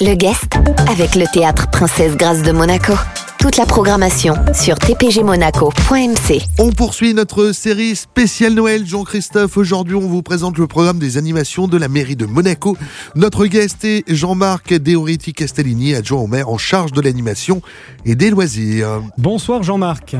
[0.00, 0.54] Le guest
[0.88, 2.94] avec le théâtre Princesse Grâce de Monaco.
[3.42, 6.38] Toute la programmation sur tpgmonaco.mc.
[6.60, 9.56] On poursuit notre série spéciale Noël, Jean-Christophe.
[9.56, 12.76] Aujourd'hui, on vous présente le programme des animations de la mairie de Monaco.
[13.16, 17.62] Notre guest est Jean-Marc Deoriti Castellini, adjoint au maire en charge de l'animation
[18.06, 19.00] et des loisirs.
[19.18, 20.14] Bonsoir Jean-Marc.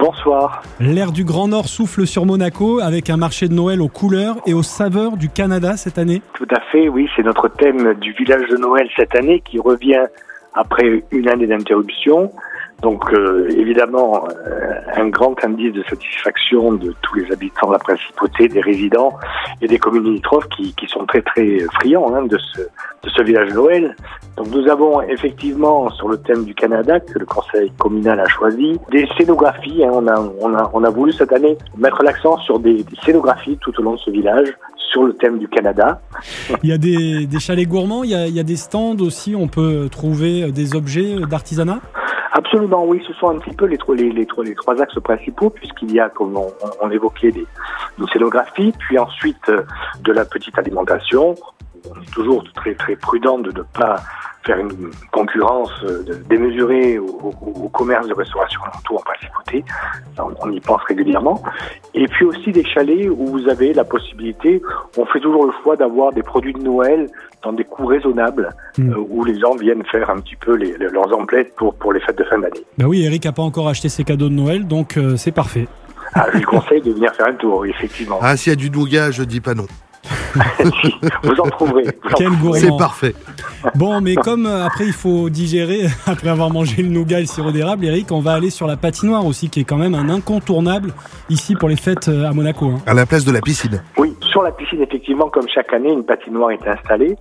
[0.00, 0.64] Bonsoir.
[0.80, 4.52] L'air du Grand Nord souffle sur Monaco avec un marché de Noël aux couleurs et
[4.52, 6.22] aux saveurs du Canada cette année.
[6.32, 10.06] Tout à fait, oui, c'est notre thème du village de Noël cette année qui revient
[10.54, 12.32] après une année d'interruption.
[12.84, 17.78] Donc euh, évidemment, euh, un grand indice de satisfaction de tous les habitants de la
[17.78, 19.14] principauté, des résidents
[19.62, 22.60] et des communes limitrophes qui, sont très très friands hein, de, ce,
[23.08, 23.96] de village Noël.
[24.36, 28.78] Donc nous avons effectivement sur le thème du Canada que le conseil communal a choisi
[28.90, 29.82] des scénographies.
[29.82, 32.96] Hein, on, a, on, a, on a voulu cette année mettre l'accent sur des, des
[33.02, 36.02] scénographies tout au long de ce village sur le thème du Canada.
[36.62, 38.98] Il y a des, des chalets gourmands, il y, a, il y a des stands
[39.00, 41.80] aussi, on peut trouver des objets d'artisanat?
[42.36, 43.00] Absolument, oui.
[43.06, 47.30] Ce sont un petit peu les, trois axes principaux, puisqu'il y a, comme on, évoquait,
[47.30, 47.46] des,
[47.96, 48.08] une
[48.72, 49.62] puis ensuite euh,
[50.00, 51.36] de la petite alimentation.
[51.90, 53.96] On est toujours très très prudent de ne pas
[54.44, 59.64] faire une concurrence euh, démesurée au, au, au commerce de restauration alentour en principauté.
[60.18, 61.42] On, on, y pense régulièrement.
[61.94, 64.60] Et puis aussi des chalets où vous avez la possibilité,
[64.98, 67.08] on fait toujours le choix d'avoir des produits de Noël
[67.42, 68.90] dans des coûts raisonnables mmh.
[68.90, 72.00] euh, où les gens viennent faire un petit peu les, leurs emplettes pour, pour les
[72.00, 72.64] fêtes de fin d'année.
[72.78, 75.66] Ben oui, Eric n'a pas encore acheté ses cadeaux de Noël, donc euh, c'est parfait.
[76.14, 78.18] Ah, je lui conseille de venir faire un tour, effectivement.
[78.20, 79.66] Ah, s'il y a du nougat, je dis pas non.
[81.22, 81.86] Vous en trouverez.
[82.16, 82.54] Quel gourmand.
[82.54, 83.14] C'est parfait.
[83.74, 87.26] Bon, mais comme euh, après il faut digérer, après avoir mangé le nougat et le
[87.26, 90.08] sirop d'érable, Eric, on va aller sur la patinoire aussi, qui est quand même un
[90.08, 90.92] incontournable
[91.30, 92.66] ici pour les fêtes euh, à Monaco.
[92.66, 92.82] Hein.
[92.86, 93.82] À la place de la piscine.
[93.96, 97.16] Oui, sur la piscine, effectivement, comme chaque année, une patinoire est installée.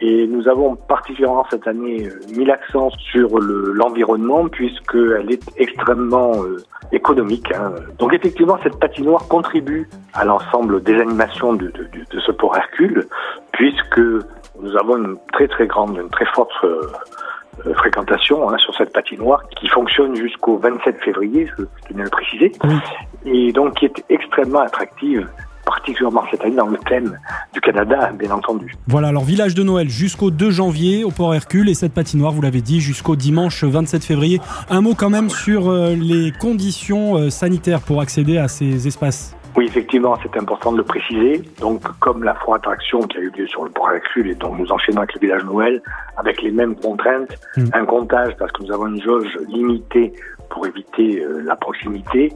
[0.00, 6.58] Et nous avons particulièrement cette année euh, mis l'accent sur l'environnement puisqu'elle est extrêmement euh,
[6.92, 7.50] économique.
[7.52, 7.72] Hein.
[7.98, 13.08] Donc effectivement, cette patinoire contribue à l'ensemble des animations de, de, de, ce port Hercule
[13.52, 13.98] puisque
[14.60, 19.42] nous avons une très très grande, une très forte euh, fréquentation hein, sur cette patinoire
[19.56, 23.48] qui fonctionne jusqu'au 27 février, je tenais à le préciser, oui.
[23.48, 25.28] et donc qui est extrêmement attractive
[25.82, 27.18] particulièrement cette année dans le thème
[27.52, 28.72] du Canada, bien entendu.
[28.86, 32.40] Voilà, alors village de Noël jusqu'au 2 janvier au Port Hercule et cette patinoire, vous
[32.40, 34.40] l'avez dit, jusqu'au dimanche 27 février.
[34.70, 39.36] Un mot quand même sur euh, les conditions euh, sanitaires pour accéder à ces espaces.
[39.56, 41.42] Oui, effectivement, c'est important de le préciser.
[41.60, 44.54] Donc, comme la foire attraction qui a eu lieu sur le port Hercule et dont
[44.54, 45.82] nous enchaînons avec le village Noël,
[46.16, 47.64] avec les mêmes contraintes, mmh.
[47.74, 50.12] un comptage parce que nous avons une jauge limitée
[50.52, 52.32] pour éviter euh, la proximité,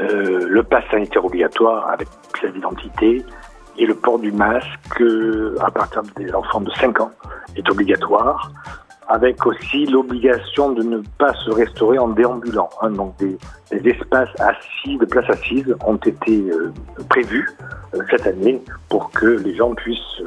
[0.00, 3.22] euh, le pass sanitaire obligatoire avec pièce d'identité
[3.76, 7.10] et le port du masque euh, à partir des enfants de 5 ans
[7.56, 8.50] est obligatoire
[9.08, 12.70] avec aussi l'obligation de ne pas se restaurer en déambulant.
[12.80, 13.36] Hein, donc des,
[13.84, 16.72] espaces assis, de places assises ont été euh,
[17.08, 17.48] prévus
[18.08, 20.22] cette année pour que les gens puissent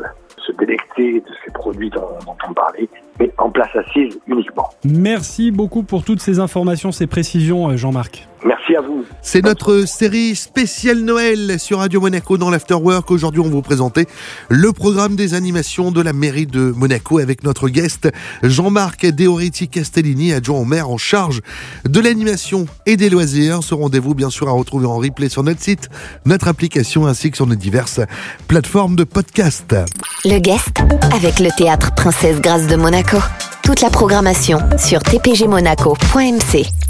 [0.46, 4.70] se délecter de ces produits dont, dont on parlait, mais en place assise uniquement.
[4.84, 8.28] Merci beaucoup pour toutes ces informations, ces précisions, Jean-Marc.
[8.64, 9.04] Merci à vous.
[9.22, 13.12] C'est notre série spéciale Noël sur Radio Monaco dans l'Afterwork.
[13.12, 14.06] Aujourd'hui, on vous présentait
[14.48, 18.10] le programme des animations de la mairie de Monaco avec notre guest
[18.42, 21.42] Jean-Marc Deoriti Castellini, adjoint au maire en charge
[21.86, 23.64] de l'animation et des loisirs.
[23.64, 25.90] Ce rendez-vous, bien sûr, à retrouver en replay sur notre site,
[26.26, 28.00] notre application ainsi que sur nos diverses
[28.48, 29.76] plateformes de podcast.
[30.24, 30.80] Le guest
[31.14, 33.18] avec le théâtre Princesse Grâce de Monaco.
[33.64, 36.83] Toute la programmation sur tpgmonaco.mc.